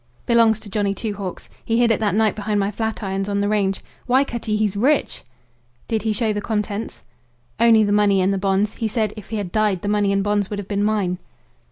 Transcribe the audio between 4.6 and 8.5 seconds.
rich!" "Did he show the contents?" "Only the money and the